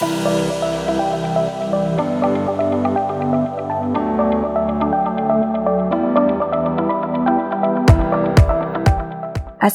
As 0.00 0.06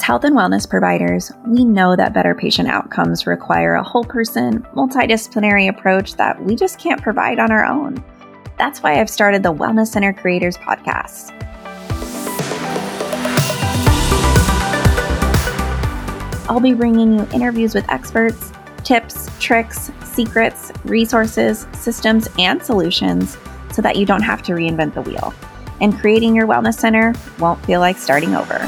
health 0.02 0.24
and 0.24 0.34
wellness 0.34 0.70
providers, 0.70 1.30
we 1.46 1.66
know 1.66 1.98
that 1.98 2.14
better 2.14 2.34
patient 2.34 2.70
outcomes 2.70 3.28
require 3.28 3.76
a 3.76 3.84
whole 3.84 4.06
person, 4.06 4.62
multidisciplinary 4.74 5.68
approach 5.68 6.16
that 6.16 6.42
we 6.42 6.56
just 6.56 6.80
can't 6.80 7.02
provide 7.02 7.38
on 7.38 7.52
our 7.52 7.66
own. 7.66 8.02
That's 8.58 8.82
why 8.82 9.02
I've 9.02 9.10
started 9.10 9.44
the 9.44 9.54
Wellness 9.54 9.88
Center 9.88 10.14
Creators 10.14 10.56
Podcast. 10.56 11.34
I'll 16.48 16.62
be 16.62 16.74
bringing 16.74 17.20
you 17.20 17.28
interviews 17.34 17.76
with 17.76 17.90
experts, 17.90 18.54
tips, 18.86 19.30
tricks, 19.40 19.92
secrets, 20.14 20.72
resources, 20.86 21.68
systems, 21.74 22.28
and 22.38 22.62
solutions 22.64 23.38
so 23.72 23.82
that 23.82 23.96
you 23.96 24.06
don't 24.06 24.22
have 24.22 24.42
to 24.44 24.54
reinvent 24.54 24.94
the 24.94 25.02
wheel. 25.02 25.34
And 25.82 25.98
creating 26.00 26.36
your 26.36 26.48
wellness 26.48 26.76
center 26.76 27.14
won't 27.40 27.64
feel 27.66 27.80
like 27.80 27.98
starting 27.98 28.36
over. 28.36 28.60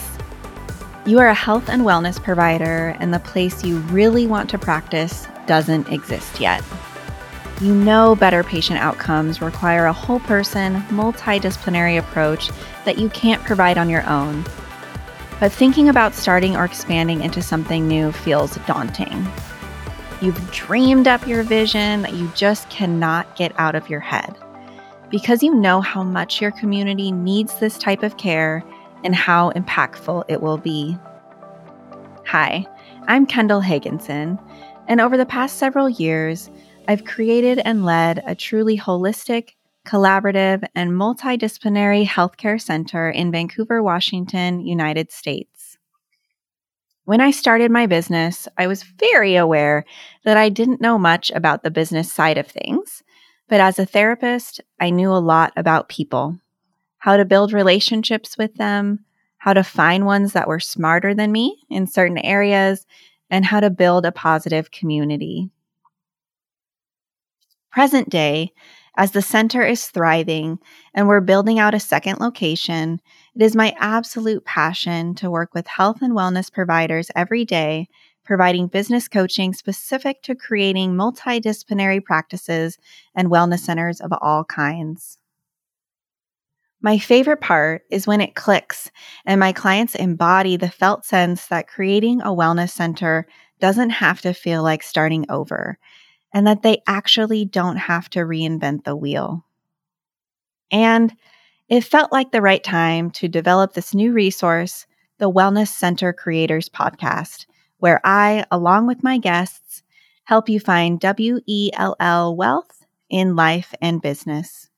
You 1.06 1.20
are 1.20 1.28
a 1.28 1.34
health 1.34 1.68
and 1.68 1.82
wellness 1.82 2.20
provider, 2.20 2.96
and 2.98 3.14
the 3.14 3.20
place 3.20 3.62
you 3.62 3.78
really 3.78 4.26
want 4.26 4.50
to 4.50 4.58
practice 4.58 5.28
doesn't 5.46 5.88
exist 5.88 6.40
yet. 6.40 6.64
You 7.60 7.72
know 7.72 8.16
better 8.16 8.42
patient 8.42 8.80
outcomes 8.80 9.40
require 9.40 9.86
a 9.86 9.92
whole 9.92 10.18
person, 10.18 10.82
multidisciplinary 10.88 11.96
approach 11.96 12.50
that 12.84 12.98
you 12.98 13.08
can't 13.10 13.42
provide 13.44 13.78
on 13.78 13.88
your 13.88 14.04
own. 14.08 14.44
But 15.38 15.52
thinking 15.52 15.88
about 15.88 16.14
starting 16.14 16.56
or 16.56 16.64
expanding 16.64 17.22
into 17.22 17.40
something 17.40 17.86
new 17.86 18.10
feels 18.10 18.56
daunting. 18.66 19.28
You've 20.20 20.50
dreamed 20.50 21.06
up 21.06 21.24
your 21.24 21.44
vision 21.44 22.02
that 22.02 22.14
you 22.14 22.28
just 22.34 22.68
cannot 22.68 23.36
get 23.36 23.52
out 23.60 23.76
of 23.76 23.88
your 23.88 24.00
head. 24.00 24.36
Because 25.08 25.40
you 25.40 25.54
know 25.54 25.80
how 25.80 26.02
much 26.02 26.40
your 26.40 26.50
community 26.50 27.12
needs 27.12 27.60
this 27.60 27.78
type 27.78 28.02
of 28.02 28.16
care 28.16 28.64
and 29.04 29.14
how 29.14 29.50
impactful 29.52 30.24
it 30.28 30.42
will 30.42 30.58
be. 30.58 30.96
Hi, 32.26 32.66
I'm 33.06 33.26
Kendall 33.26 33.62
Hagensen, 33.62 34.38
and 34.88 35.00
over 35.00 35.16
the 35.16 35.26
past 35.26 35.58
several 35.58 35.88
years, 35.88 36.50
I've 36.88 37.04
created 37.04 37.58
and 37.60 37.84
led 37.84 38.22
a 38.26 38.34
truly 38.34 38.78
holistic, 38.78 39.50
collaborative, 39.86 40.66
and 40.74 40.92
multidisciplinary 40.92 42.06
healthcare 42.06 42.60
center 42.60 43.10
in 43.10 43.32
Vancouver, 43.32 43.82
Washington, 43.82 44.60
United 44.60 45.10
States. 45.12 45.78
When 47.04 47.20
I 47.20 47.30
started 47.30 47.70
my 47.70 47.86
business, 47.86 48.48
I 48.58 48.66
was 48.66 48.82
very 48.82 49.36
aware 49.36 49.84
that 50.24 50.36
I 50.36 50.48
didn't 50.48 50.80
know 50.80 50.98
much 50.98 51.30
about 51.30 51.62
the 51.62 51.70
business 51.70 52.12
side 52.12 52.36
of 52.36 52.48
things. 52.48 53.04
But 53.48 53.60
as 53.60 53.78
a 53.78 53.86
therapist, 53.86 54.60
I 54.80 54.90
knew 54.90 55.12
a 55.12 55.22
lot 55.22 55.52
about 55.56 55.88
people 55.88 56.36
how 56.98 57.16
to 57.16 57.24
build 57.24 57.52
relationships 57.52 58.36
with 58.38 58.54
them, 58.54 59.04
how 59.38 59.52
to 59.52 59.62
find 59.62 60.06
ones 60.06 60.32
that 60.32 60.48
were 60.48 60.60
smarter 60.60 61.14
than 61.14 61.32
me 61.32 61.64
in 61.70 61.86
certain 61.86 62.18
areas, 62.18 62.86
and 63.30 63.44
how 63.44 63.60
to 63.60 63.70
build 63.70 64.06
a 64.06 64.12
positive 64.12 64.70
community. 64.70 65.50
Present 67.70 68.08
day, 68.08 68.52
as 68.96 69.10
the 69.10 69.20
center 69.20 69.62
is 69.62 69.86
thriving 69.86 70.58
and 70.94 71.06
we're 71.06 71.20
building 71.20 71.58
out 71.58 71.74
a 71.74 71.80
second 71.80 72.18
location, 72.18 73.00
it 73.34 73.42
is 73.42 73.54
my 73.54 73.74
absolute 73.78 74.44
passion 74.46 75.14
to 75.16 75.30
work 75.30 75.52
with 75.54 75.66
health 75.66 76.00
and 76.00 76.14
wellness 76.14 76.50
providers 76.50 77.10
every 77.14 77.44
day, 77.44 77.88
providing 78.24 78.66
business 78.66 79.08
coaching 79.08 79.52
specific 79.52 80.22
to 80.22 80.34
creating 80.34 80.94
multidisciplinary 80.94 82.02
practices 82.02 82.78
and 83.14 83.30
wellness 83.30 83.60
centers 83.60 84.00
of 84.00 84.12
all 84.22 84.44
kinds. 84.44 85.18
My 86.82 86.98
favorite 86.98 87.41
part 87.41 87.82
is 87.91 88.06
when 88.06 88.20
it 88.20 88.34
clicks 88.34 88.91
and 89.25 89.41
my 89.41 89.53
clients 89.53 89.94
embody 89.94 90.56
the 90.56 90.70
felt 90.70 91.04
sense 91.04 91.47
that 91.47 91.69
creating 91.69 92.20
a 92.20 92.26
wellness 92.26 92.70
center 92.70 93.26
doesn't 93.60 93.91
have 93.91 94.20
to 94.20 94.34
feel 94.34 94.62
like 94.62 94.82
starting 94.82 95.25
over 95.31 95.78
and 96.34 96.47
that 96.47 96.62
they 96.62 96.82
actually 96.87 97.44
don't 97.44 97.76
have 97.76 98.10
to 98.10 98.20
reinvent 98.20 98.84
the 98.84 98.94
wheel. 98.94 99.44
And 100.70 101.14
it 101.69 101.82
felt 101.82 102.12
like 102.12 102.31
the 102.31 102.42
right 102.42 102.62
time 102.62 103.10
to 103.12 103.28
develop 103.28 103.72
this 103.72 103.94
new 103.94 104.12
resource, 104.12 104.87
the 105.19 105.31
Wellness 105.31 105.69
Center 105.69 106.12
Creators 106.12 106.69
Podcast, 106.69 107.47
where 107.78 108.00
I, 108.04 108.44
along 108.50 108.87
with 108.87 109.03
my 109.03 109.19
guests, 109.19 109.82
help 110.25 110.48
you 110.48 110.60
find 110.60 111.00
W 111.00 111.41
E 111.47 111.70
L 111.72 111.96
L 111.99 112.37
wealth 112.37 112.84
in 113.08 113.34
life 113.34 113.75
and 113.81 114.02
business. 114.02 114.69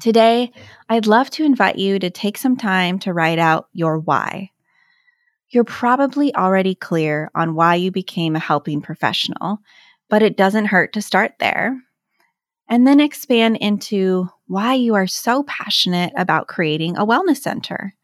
Today, 0.00 0.52
I'd 0.90 1.06
love 1.06 1.30
to 1.30 1.44
invite 1.44 1.76
you 1.76 1.98
to 1.98 2.10
take 2.10 2.36
some 2.36 2.56
time 2.56 2.98
to 3.00 3.14
write 3.14 3.38
out 3.38 3.68
your 3.72 3.98
why. 3.98 4.50
You're 5.48 5.64
probably 5.64 6.34
already 6.34 6.74
clear 6.74 7.30
on 7.34 7.54
why 7.54 7.76
you 7.76 7.90
became 7.90 8.36
a 8.36 8.40
helping 8.40 8.82
professional, 8.82 9.58
but 10.10 10.22
it 10.22 10.36
doesn't 10.36 10.66
hurt 10.66 10.92
to 10.92 11.02
start 11.02 11.32
there. 11.40 11.80
And 12.68 12.86
then 12.86 13.00
expand 13.00 13.56
into 13.56 14.28
why 14.48 14.74
you 14.74 14.94
are 14.96 15.06
so 15.06 15.44
passionate 15.44 16.12
about 16.16 16.48
creating 16.48 16.96
a 16.96 17.06
wellness 17.06 17.38
center. 17.38 17.94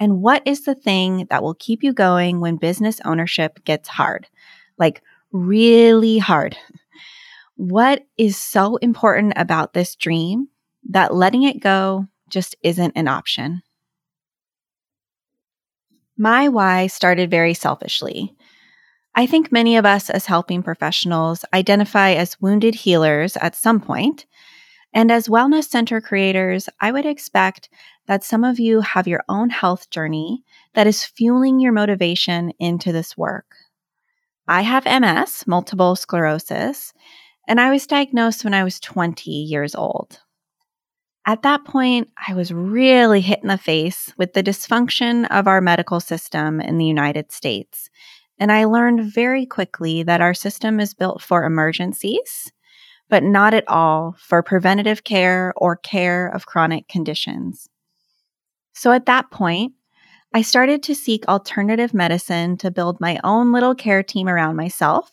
And 0.00 0.20
what 0.22 0.42
is 0.46 0.64
the 0.64 0.74
thing 0.74 1.26
that 1.30 1.44
will 1.44 1.54
keep 1.54 1.84
you 1.84 1.92
going 1.92 2.40
when 2.40 2.56
business 2.56 3.00
ownership 3.04 3.64
gets 3.64 3.88
hard? 3.88 4.26
Like, 4.78 5.00
really 5.30 6.18
hard. 6.18 6.56
What 7.54 8.04
is 8.18 8.36
so 8.36 8.76
important 8.76 9.34
about 9.36 9.74
this 9.74 9.94
dream 9.94 10.48
that 10.90 11.14
letting 11.14 11.42
it 11.42 11.60
go 11.60 12.06
just 12.28 12.56
isn't 12.62 12.92
an 12.96 13.08
option? 13.08 13.62
My 16.18 16.48
why 16.48 16.86
started 16.86 17.30
very 17.30 17.54
selfishly. 17.54 18.34
I 19.14 19.26
think 19.26 19.50
many 19.50 19.76
of 19.76 19.86
us 19.86 20.10
as 20.10 20.26
helping 20.26 20.62
professionals 20.62 21.44
identify 21.52 22.12
as 22.12 22.40
wounded 22.40 22.74
healers 22.74 23.36
at 23.36 23.54
some 23.54 23.80
point. 23.80 24.26
And 24.92 25.10
as 25.10 25.28
wellness 25.28 25.64
center 25.64 26.00
creators, 26.00 26.68
I 26.80 26.92
would 26.92 27.06
expect 27.06 27.68
that 28.06 28.24
some 28.24 28.44
of 28.44 28.58
you 28.58 28.80
have 28.80 29.08
your 29.08 29.22
own 29.28 29.50
health 29.50 29.90
journey 29.90 30.44
that 30.74 30.86
is 30.86 31.04
fueling 31.04 31.60
your 31.60 31.72
motivation 31.72 32.52
into 32.58 32.92
this 32.92 33.16
work. 33.16 33.56
I 34.48 34.62
have 34.62 34.84
MS, 34.84 35.44
multiple 35.46 35.96
sclerosis, 35.96 36.92
and 37.48 37.60
I 37.60 37.70
was 37.70 37.86
diagnosed 37.86 38.44
when 38.44 38.54
I 38.54 38.64
was 38.64 38.80
20 38.80 39.30
years 39.30 39.74
old. 39.74 40.20
At 41.28 41.42
that 41.42 41.64
point, 41.64 42.08
I 42.28 42.34
was 42.34 42.52
really 42.52 43.20
hit 43.20 43.40
in 43.42 43.48
the 43.48 43.58
face 43.58 44.14
with 44.16 44.32
the 44.32 44.44
dysfunction 44.44 45.26
of 45.30 45.48
our 45.48 45.60
medical 45.60 45.98
system 45.98 46.60
in 46.60 46.78
the 46.78 46.86
United 46.86 47.32
States. 47.32 47.90
And 48.38 48.52
I 48.52 48.64
learned 48.64 49.12
very 49.12 49.44
quickly 49.44 50.04
that 50.04 50.20
our 50.20 50.34
system 50.34 50.78
is 50.78 50.94
built 50.94 51.20
for 51.20 51.42
emergencies, 51.44 52.52
but 53.08 53.24
not 53.24 53.54
at 53.54 53.68
all 53.68 54.14
for 54.20 54.40
preventative 54.40 55.02
care 55.02 55.52
or 55.56 55.76
care 55.76 56.28
of 56.28 56.46
chronic 56.46 56.86
conditions. 56.86 57.68
So 58.72 58.92
at 58.92 59.06
that 59.06 59.30
point, 59.32 59.72
I 60.32 60.42
started 60.42 60.82
to 60.84 60.94
seek 60.94 61.26
alternative 61.26 61.92
medicine 61.92 62.56
to 62.58 62.70
build 62.70 63.00
my 63.00 63.18
own 63.24 63.52
little 63.52 63.74
care 63.74 64.02
team 64.02 64.28
around 64.28 64.54
myself, 64.54 65.10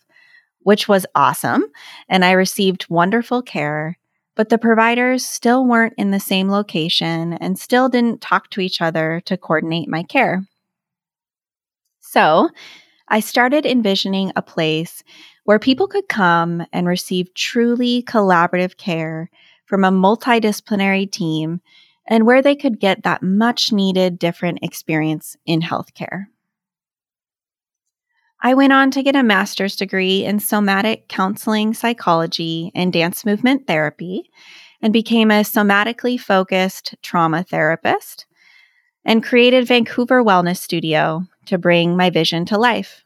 which 0.59 0.87
was 0.87 1.07
awesome. 1.15 1.65
And 2.07 2.23
I 2.23 2.33
received 2.33 2.85
wonderful 2.89 3.41
care 3.41 3.97
but 4.35 4.49
the 4.49 4.57
providers 4.57 5.25
still 5.25 5.65
weren't 5.65 5.93
in 5.97 6.11
the 6.11 6.19
same 6.19 6.49
location 6.49 7.33
and 7.33 7.57
still 7.59 7.89
didn't 7.89 8.21
talk 8.21 8.49
to 8.51 8.61
each 8.61 8.81
other 8.81 9.21
to 9.25 9.37
coordinate 9.37 9.87
my 9.87 10.03
care. 10.03 10.45
So 12.01 12.49
I 13.07 13.19
started 13.19 13.65
envisioning 13.65 14.31
a 14.35 14.41
place 14.41 15.03
where 15.43 15.59
people 15.59 15.87
could 15.87 16.07
come 16.07 16.65
and 16.71 16.87
receive 16.87 17.33
truly 17.33 18.03
collaborative 18.03 18.77
care 18.77 19.29
from 19.65 19.83
a 19.83 19.91
multidisciplinary 19.91 21.11
team 21.11 21.61
and 22.07 22.25
where 22.25 22.41
they 22.41 22.55
could 22.55 22.79
get 22.79 23.03
that 23.03 23.23
much 23.23 23.71
needed 23.71 24.19
different 24.19 24.59
experience 24.61 25.37
in 25.45 25.61
healthcare. 25.61 26.25
I 28.45 28.55
went 28.55 28.73
on 28.73 28.91
to 28.91 29.03
get 29.03 29.15
a 29.15 29.23
master's 29.23 29.77
degree 29.77 30.25
in 30.25 30.37
somatic 30.41 31.07
counseling 31.07 31.73
psychology 31.73 32.73
and 32.75 32.91
dance 32.91 33.25
movement 33.25 33.67
therapy 33.67 34.29
and 34.81 34.91
became 34.91 35.31
a 35.31 35.45
somatically 35.45 36.19
focused 36.19 36.93
trauma 37.01 37.43
therapist 37.43 38.25
and 39.05 39.23
created 39.23 39.65
Vancouver 39.65 40.21
Wellness 40.21 40.57
Studio 40.57 41.25
to 41.45 41.57
bring 41.57 41.95
my 41.95 42.09
vision 42.09 42.43
to 42.47 42.57
life. 42.57 43.05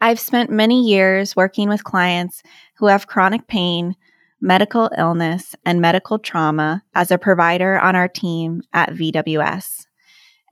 I've 0.00 0.20
spent 0.20 0.50
many 0.50 0.86
years 0.88 1.34
working 1.34 1.68
with 1.68 1.82
clients 1.82 2.44
who 2.76 2.86
have 2.86 3.08
chronic 3.08 3.48
pain, 3.48 3.96
medical 4.40 4.90
illness, 4.96 5.56
and 5.66 5.80
medical 5.80 6.20
trauma 6.20 6.84
as 6.94 7.10
a 7.10 7.18
provider 7.18 7.80
on 7.80 7.96
our 7.96 8.08
team 8.08 8.62
at 8.72 8.90
VWS. 8.90 9.79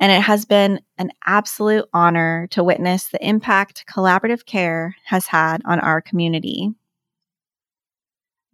And 0.00 0.12
it 0.12 0.22
has 0.22 0.44
been 0.44 0.80
an 0.96 1.10
absolute 1.26 1.86
honor 1.92 2.46
to 2.52 2.62
witness 2.62 3.08
the 3.08 3.26
impact 3.26 3.84
collaborative 3.92 4.46
care 4.46 4.94
has 5.04 5.26
had 5.26 5.62
on 5.64 5.80
our 5.80 6.00
community. 6.00 6.72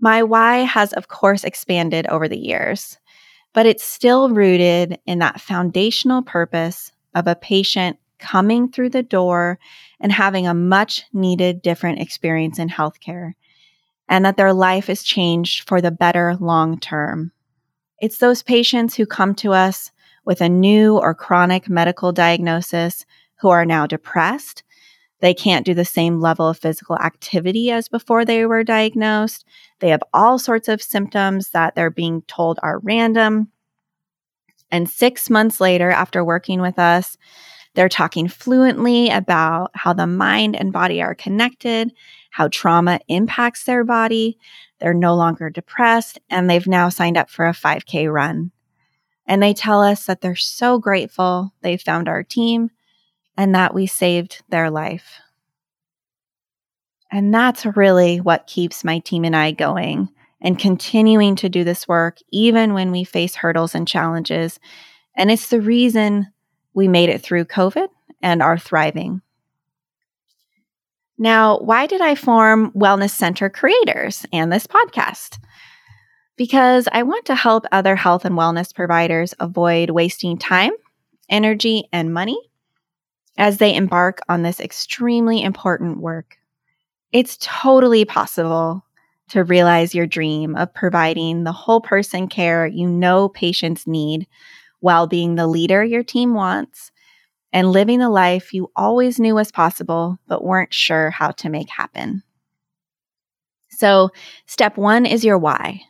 My 0.00 0.22
why 0.22 0.58
has, 0.58 0.92
of 0.92 1.08
course, 1.08 1.44
expanded 1.44 2.06
over 2.06 2.28
the 2.28 2.38
years, 2.38 2.98
but 3.52 3.66
it's 3.66 3.84
still 3.84 4.30
rooted 4.30 4.98
in 5.06 5.18
that 5.20 5.40
foundational 5.40 6.22
purpose 6.22 6.92
of 7.14 7.26
a 7.26 7.36
patient 7.36 7.98
coming 8.18 8.70
through 8.70 8.90
the 8.90 9.02
door 9.02 9.58
and 10.00 10.10
having 10.10 10.46
a 10.46 10.54
much 10.54 11.04
needed 11.12 11.62
different 11.62 12.00
experience 12.00 12.58
in 12.58 12.68
healthcare, 12.68 13.32
and 14.08 14.24
that 14.24 14.36
their 14.36 14.52
life 14.52 14.88
is 14.88 15.02
changed 15.02 15.68
for 15.68 15.80
the 15.80 15.90
better 15.90 16.36
long 16.36 16.78
term. 16.80 17.32
It's 18.00 18.18
those 18.18 18.42
patients 18.42 18.94
who 18.94 19.06
come 19.06 19.34
to 19.36 19.52
us 19.52 19.90
with 20.24 20.40
a 20.40 20.48
new 20.48 20.96
or 20.96 21.14
chronic 21.14 21.68
medical 21.68 22.12
diagnosis 22.12 23.04
who 23.40 23.48
are 23.48 23.66
now 23.66 23.86
depressed. 23.86 24.62
They 25.20 25.34
can't 25.34 25.64
do 25.64 25.74
the 25.74 25.84
same 25.84 26.20
level 26.20 26.48
of 26.48 26.58
physical 26.58 26.96
activity 26.96 27.70
as 27.70 27.88
before 27.88 28.24
they 28.24 28.44
were 28.46 28.64
diagnosed. 28.64 29.44
They 29.80 29.88
have 29.88 30.02
all 30.12 30.38
sorts 30.38 30.68
of 30.68 30.82
symptoms 30.82 31.50
that 31.50 31.74
they're 31.74 31.90
being 31.90 32.22
told 32.22 32.58
are 32.62 32.78
random. 32.80 33.48
And 34.70 34.88
six 34.88 35.30
months 35.30 35.60
later, 35.60 35.90
after 35.90 36.24
working 36.24 36.60
with 36.60 36.78
us, 36.78 37.16
they're 37.74 37.88
talking 37.88 38.28
fluently 38.28 39.10
about 39.10 39.70
how 39.74 39.92
the 39.92 40.06
mind 40.06 40.56
and 40.56 40.72
body 40.72 41.02
are 41.02 41.14
connected, 41.14 41.92
how 42.30 42.48
trauma 42.48 43.00
impacts 43.08 43.64
their 43.64 43.84
body. 43.84 44.38
They're 44.78 44.94
no 44.94 45.14
longer 45.14 45.50
depressed, 45.50 46.18
and 46.30 46.48
they've 46.48 46.66
now 46.66 46.88
signed 46.88 47.16
up 47.16 47.30
for 47.30 47.46
a 47.46 47.52
5K 47.52 48.12
run. 48.12 48.52
And 49.26 49.42
they 49.42 49.54
tell 49.54 49.82
us 49.82 50.06
that 50.06 50.20
they're 50.20 50.36
so 50.36 50.78
grateful 50.78 51.52
they 51.62 51.76
found 51.76 52.08
our 52.08 52.22
team 52.22 52.70
and 53.36 53.54
that 53.54 53.74
we 53.74 53.86
saved 53.86 54.42
their 54.48 54.70
life. 54.70 55.20
And 57.10 57.32
that's 57.32 57.64
really 57.64 58.20
what 58.20 58.46
keeps 58.46 58.84
my 58.84 58.98
team 58.98 59.24
and 59.24 59.36
I 59.36 59.52
going 59.52 60.10
and 60.40 60.58
continuing 60.58 61.36
to 61.36 61.48
do 61.48 61.64
this 61.64 61.88
work, 61.88 62.18
even 62.30 62.74
when 62.74 62.90
we 62.90 63.04
face 63.04 63.34
hurdles 63.34 63.74
and 63.74 63.88
challenges. 63.88 64.60
And 65.16 65.30
it's 65.30 65.48
the 65.48 65.60
reason 65.60 66.26
we 66.74 66.88
made 66.88 67.08
it 67.08 67.22
through 67.22 67.46
COVID 67.46 67.88
and 68.20 68.42
are 68.42 68.58
thriving. 68.58 69.22
Now, 71.16 71.58
why 71.58 71.86
did 71.86 72.00
I 72.00 72.16
form 72.16 72.72
Wellness 72.72 73.10
Center 73.10 73.48
Creators 73.48 74.26
and 74.32 74.52
this 74.52 74.66
podcast? 74.66 75.38
Because 76.36 76.88
I 76.92 77.02
want 77.02 77.26
to 77.26 77.34
help 77.34 77.64
other 77.70 77.96
health 77.96 78.24
and 78.24 78.36
wellness 78.36 78.74
providers 78.74 79.34
avoid 79.40 79.90
wasting 79.90 80.36
time, 80.36 80.72
energy, 81.28 81.84
and 81.92 82.12
money 82.12 82.38
as 83.36 83.58
they 83.58 83.74
embark 83.74 84.20
on 84.28 84.42
this 84.42 84.60
extremely 84.60 85.42
important 85.42 85.98
work. 85.98 86.36
It's 87.12 87.38
totally 87.40 88.04
possible 88.04 88.84
to 89.28 89.44
realize 89.44 89.94
your 89.94 90.06
dream 90.06 90.54
of 90.56 90.74
providing 90.74 91.44
the 91.44 91.52
whole 91.52 91.80
person 91.80 92.28
care 92.28 92.66
you 92.66 92.86
know 92.86 93.28
patients 93.30 93.86
need 93.86 94.26
while 94.80 95.06
being 95.06 95.34
the 95.34 95.46
leader 95.46 95.82
your 95.82 96.02
team 96.02 96.34
wants 96.34 96.92
and 97.52 97.72
living 97.72 98.00
the 98.00 98.10
life 98.10 98.52
you 98.52 98.70
always 98.76 99.18
knew 99.18 99.34
was 99.34 99.50
possible 99.50 100.18
but 100.26 100.44
weren't 100.44 100.74
sure 100.74 101.10
how 101.10 101.30
to 101.30 101.48
make 101.48 101.70
happen. 101.70 102.22
So, 103.70 104.10
step 104.46 104.76
one 104.76 105.06
is 105.06 105.24
your 105.24 105.38
why. 105.38 105.82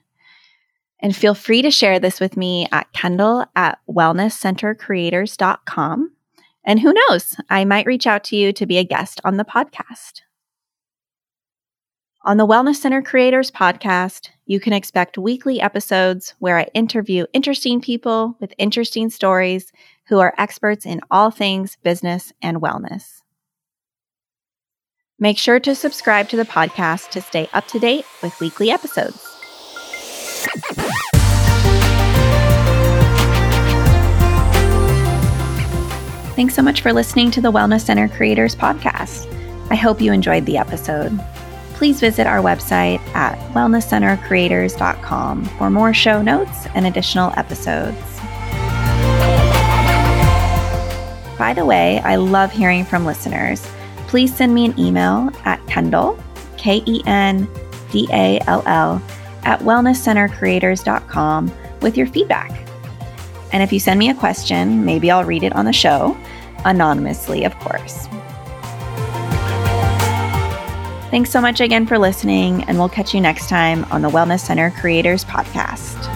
And 1.05 1.15
feel 1.15 1.35
free 1.35 1.61
to 1.61 1.71
share 1.71 1.99
this 1.99 2.19
with 2.19 2.35
me 2.35 2.67
at 2.73 2.91
Kendall 2.95 3.45
at 3.55 3.79
wellnesscentercreators.com. 3.87 6.13
And 6.65 6.81
who 6.81 6.95
knows, 6.95 7.37
I 7.51 7.67
might 7.67 7.85
reach 7.85 8.07
out 8.07 8.25
to 8.25 8.37
you 8.37 8.55
to 8.55 8.65
be 8.65 8.79
a 8.79 8.85
guest 8.85 9.21
on 9.23 9.37
the 9.37 9.45
podcast. 9.45 10.23
On 12.25 12.39
the 12.39 12.47
Wellness 12.47 12.77
Center 12.77 13.03
Creators 13.03 13.51
podcast, 13.51 14.31
you 14.47 14.59
can 14.59 14.73
expect 14.73 15.19
weekly 15.19 15.61
episodes 15.61 16.33
where 16.39 16.57
I 16.57 16.69
interview 16.73 17.27
interesting 17.35 17.83
people 17.83 18.35
with 18.41 18.55
interesting 18.57 19.11
stories 19.11 19.73
who 20.07 20.21
are 20.21 20.33
experts 20.39 20.87
in 20.87 21.03
all 21.11 21.31
things 21.31 21.77
business 21.83 22.33
and 22.41 22.63
wellness. 22.63 23.21
Make 25.19 25.37
sure 25.37 25.61
to 25.61 25.75
subscribe 25.75 26.31
to 26.31 26.39
the 26.39 26.47
podcast 26.47 27.11
to 27.11 27.21
stay 27.21 27.47
up 27.53 27.67
to 27.69 27.79
date 27.79 28.07
with 28.23 28.41
weekly 28.41 28.71
episodes. 28.71 29.34
Thanks 36.35 36.55
so 36.55 36.63
much 36.63 36.81
for 36.81 36.93
listening 36.93 37.31
to 37.33 37.41
the 37.41 37.53
Wellness 37.53 37.83
Center 37.83 38.09
Creators 38.09 38.57
Podcast. 38.57 39.31
I 39.71 39.77
hope 39.77 40.01
you 40.01 40.13
enjoyed 40.13 40.45
the 40.47 40.59
episode. 40.59 41.17
Please 41.75 42.01
visit 42.01 42.27
our 42.27 42.39
website 42.39 42.99
at 43.15 43.39
wellnesscentercreators.com 43.53 45.45
for 45.45 45.71
more 45.71 45.95
show 45.95 46.21
notes 46.23 46.67
and 46.75 46.87
additional 46.87 47.33
episodes. 47.37 47.97
By 51.39 51.53
the 51.55 51.65
way, 51.65 52.01
I 52.01 52.17
love 52.17 52.51
hearing 52.51 52.85
from 52.85 53.07
listeners. 53.07 53.65
Please 54.09 54.35
send 54.35 54.53
me 54.55 54.65
an 54.65 54.77
email 54.79 55.31
at 55.45 55.65
Kendall, 55.69 56.19
K 56.57 56.83
E 56.87 57.01
N 57.07 57.49
D 57.93 58.09
A 58.13 58.41
L 58.47 58.65
L, 58.67 59.01
at 59.45 59.61
wellnesscentercreators.com 59.61 61.53
with 61.81 61.97
your 61.97 62.07
feedback. 62.09 62.64
And 63.55 63.63
if 63.63 63.73
you 63.73 63.79
send 63.79 64.01
me 64.01 64.11
a 64.11 64.15
question, 64.15 64.85
maybe 64.85 65.13
I'll 65.13 65.25
read 65.25 65.45
it 65.45 65.53
on 65.55 65.65
the 65.65 65.73
show, 65.73 66.19
anonymously, 66.65 67.45
of 67.45 67.57
course. 67.61 68.09
Thanks 71.13 71.31
so 71.31 71.41
much 71.41 71.61
again 71.61 71.87
for 71.87 71.97
listening, 71.97 72.65
and 72.65 72.77
we'll 72.79 72.89
catch 72.89 73.15
you 73.15 73.21
next 73.21 73.49
time 73.49 73.85
on 73.93 74.03
the 74.03 74.11
Wellness 74.11 74.41
Center 74.41 74.73
Creators 74.73 75.25
Podcast. 75.25 76.14